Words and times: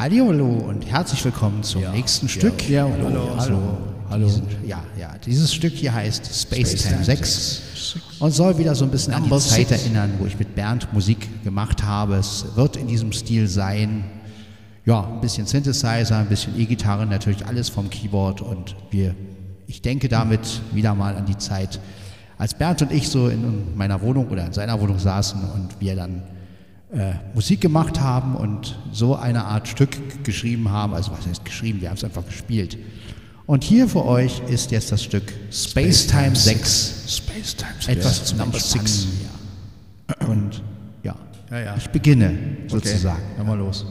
Hallo 0.00 0.28
und 0.30 0.90
herzlich 0.90 1.22
willkommen 1.26 1.62
zum 1.62 1.82
Ja. 1.82 1.92
nächsten 1.92 2.24
Ja. 2.24 2.32
Stück. 2.32 2.70
Ja, 2.70 2.84
hallo, 2.84 3.36
hallo, 3.36 3.78
hallo. 4.08 4.26
Diesen, 4.28 4.44
ja, 4.66 4.82
ja, 4.98 5.10
dieses 5.26 5.52
Stück 5.52 5.74
hier 5.74 5.92
heißt 5.92 6.24
Space, 6.24 6.70
Space 6.70 6.82
Time 6.84 6.94
Time 6.94 7.04
6 7.04 7.62
und 8.18 8.30
soll 8.32 8.56
wieder 8.56 8.74
so 8.74 8.86
ein 8.86 8.90
bisschen 8.90 9.12
an 9.12 9.24
die 9.24 9.28
Number 9.28 9.44
Zeit 9.44 9.68
six. 9.68 9.82
erinnern, 9.82 10.14
wo 10.18 10.24
ich 10.24 10.38
mit 10.38 10.54
Bernd 10.54 10.90
Musik 10.94 11.44
gemacht 11.44 11.82
habe. 11.82 12.14
Es 12.14 12.46
wird 12.54 12.78
in 12.78 12.86
diesem 12.86 13.12
Stil 13.12 13.46
sein. 13.46 14.04
Ja, 14.86 15.06
ein 15.06 15.20
bisschen 15.20 15.46
Synthesizer, 15.46 16.16
ein 16.16 16.28
bisschen 16.28 16.58
E-Gitarre, 16.58 17.04
natürlich 17.04 17.44
alles 17.44 17.68
vom 17.68 17.90
Keyboard 17.90 18.40
und 18.40 18.76
wir, 18.90 19.14
ich 19.66 19.82
denke 19.82 20.08
damit 20.08 20.62
wieder 20.72 20.94
mal 20.94 21.14
an 21.14 21.26
die 21.26 21.36
Zeit, 21.36 21.78
als 22.38 22.54
Bernd 22.54 22.80
und 22.80 22.90
ich 22.90 23.10
so 23.10 23.28
in 23.28 23.76
meiner 23.76 24.00
Wohnung 24.00 24.28
oder 24.30 24.46
in 24.46 24.54
seiner 24.54 24.80
Wohnung 24.80 24.98
saßen 24.98 25.38
und 25.50 25.78
wir 25.78 25.94
dann 25.94 26.22
äh, 26.92 27.12
Musik 27.34 27.60
gemacht 27.60 28.00
haben 28.00 28.34
und 28.36 28.78
so 28.92 29.14
eine 29.16 29.44
Art 29.44 29.68
Stück 29.68 30.24
geschrieben 30.24 30.70
haben. 30.70 30.94
Also 30.94 31.12
was 31.12 31.26
heißt 31.26 31.44
geschrieben? 31.44 31.80
Wir 31.80 31.88
haben 31.90 31.96
es 31.96 32.04
einfach 32.04 32.26
gespielt. 32.26 32.76
Und 33.46 33.64
hier 33.64 33.88
für 33.88 34.04
euch 34.04 34.40
ist 34.48 34.70
jetzt 34.70 34.92
das 34.92 35.02
Stück 35.02 35.32
Space 35.52 36.06
Time 36.06 36.34
6. 36.36 37.04
Space 37.08 37.56
Time 37.56 37.72
Etwas 37.98 38.24
zum 38.26 38.38
Number 38.38 38.54
Entspannen. 38.56 38.86
six. 38.86 39.06
Ja. 40.20 40.26
Und 40.28 40.62
ja, 41.02 41.16
Ja, 41.50 41.58
ja. 41.60 41.76
ich 41.76 41.88
beginne 41.88 42.36
sozusagen. 42.68 43.22
Hör 43.36 43.44
mal 43.44 43.58
los. 43.58 43.84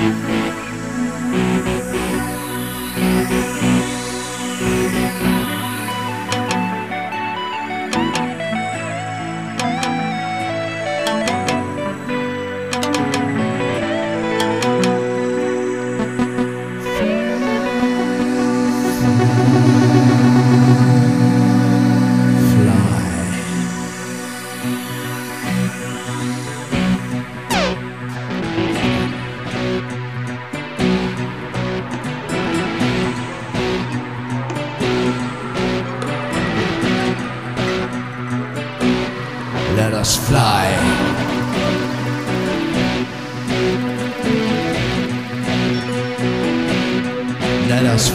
Let 0.00 0.39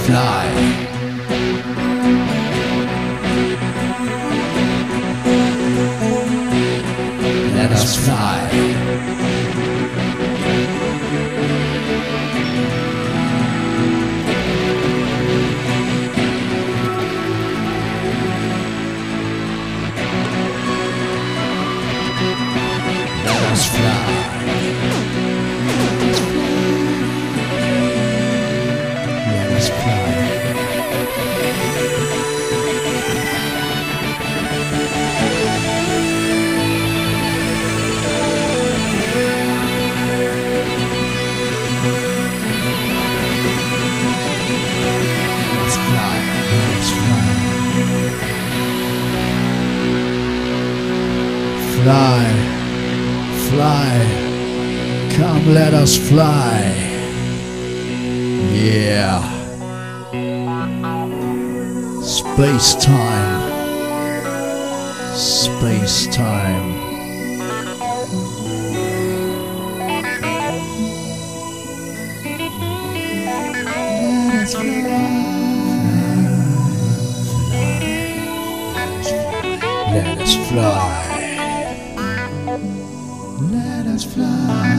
fly. 0.03 0.84
Fly. 51.85 52.25
Fly. 53.47 53.93
Come, 55.15 55.53
let 55.53 55.75
us 55.75 55.95
fly. 55.95 56.59
Yeah. 58.51 59.21
Space 62.01 62.73
time. 62.83 63.41
Space 65.13 66.07
time. 66.07 66.73
Let 79.93 80.19
us 80.19 80.49
fly. 80.49 81.04
Let 83.55 83.87
us 83.87 84.03
fly. 84.03 84.75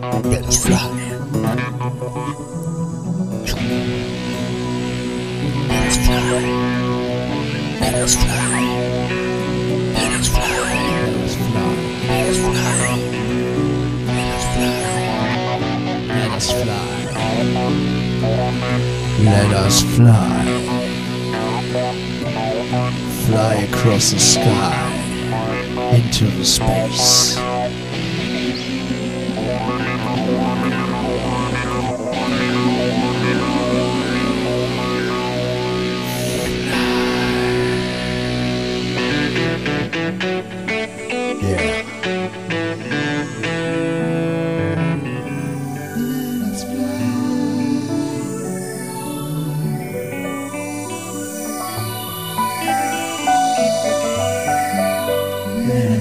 Let 0.00 0.44
us 0.44 0.64
fly. 0.64 0.88
Let 19.20 19.52
us 19.52 19.82
fly. 19.82 20.44
Fly 23.26 23.54
across 23.68 24.12
the 24.12 24.18
sky 24.18 25.00
into 25.94 26.24
the 26.24 26.44
space. 26.44 27.29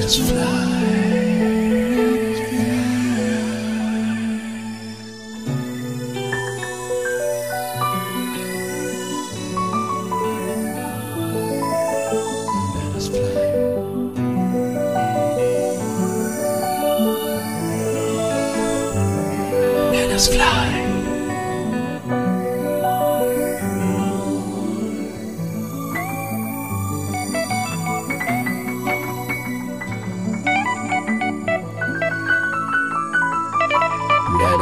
butterfly. 0.09 0.48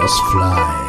Us 0.07 0.19
fly. 0.31 0.87